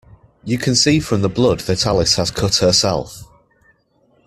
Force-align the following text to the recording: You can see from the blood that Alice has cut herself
You 0.43 0.57
can 0.57 0.73
see 0.73 0.99
from 0.99 1.21
the 1.21 1.29
blood 1.29 1.59
that 1.59 1.85
Alice 1.85 2.15
has 2.15 2.31
cut 2.31 2.55
herself 2.55 3.25